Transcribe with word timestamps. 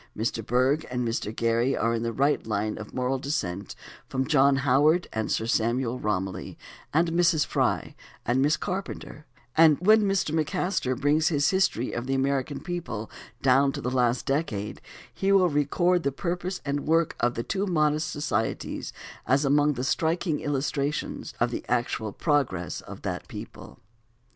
Mr. 0.17 0.43
Bergh 0.43 0.83
and 0.89 1.07
Mr. 1.07 1.31
Gerry 1.31 1.77
are 1.77 1.93
in 1.93 2.01
the 2.01 2.11
right 2.11 2.47
line 2.47 2.79
of 2.79 2.91
moral 2.91 3.19
descent 3.19 3.75
from 4.09 4.25
John 4.25 4.55
Howard 4.65 5.07
and 5.13 5.31
Sir 5.31 5.45
Samuel 5.45 5.99
Romilly 5.99 6.57
and 6.91 7.09
Mrs. 7.09 7.45
Fry 7.45 7.93
and 8.25 8.41
Miss 8.41 8.57
Carpenter, 8.57 9.27
and 9.55 9.77
when 9.79 10.01
Mr. 10.01 10.33
McMaster 10.33 10.99
brings 10.99 11.27
his 11.27 11.51
history 11.51 11.91
of 11.91 12.07
the 12.07 12.15
American 12.15 12.61
people 12.61 13.11
down 13.43 13.71
to 13.73 13.79
the 13.79 13.91
last 13.91 14.25
decade 14.25 14.81
he 15.13 15.31
will 15.31 15.49
record 15.49 16.01
the 16.01 16.11
purpose 16.11 16.61
and 16.65 16.87
work 16.87 17.15
of 17.19 17.35
the 17.35 17.43
two 17.43 17.67
modest 17.67 18.09
societies 18.09 18.91
as 19.27 19.45
among 19.45 19.73
the 19.73 19.83
striking 19.83 20.39
illustrations 20.39 21.35
of 21.39 21.51
the 21.51 21.63
actual 21.69 22.11
progress 22.11 22.81
of 22.81 23.03
that 23.03 23.27
people. 23.27 23.77